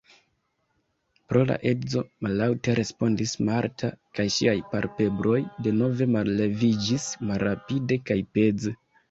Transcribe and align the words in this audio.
Pro 1.33 1.41
la 1.49 1.57
edzo, 1.71 2.01
mallaŭte 2.27 2.75
respondis 2.79 3.33
Marta, 3.49 3.91
kaj 4.21 4.25
ŝiaj 4.37 4.55
palpebroj 4.73 5.37
denove 5.69 6.09
malleviĝis 6.17 7.07
malrapide 7.31 8.01
kaj 8.11 8.21
peze. 8.41 8.77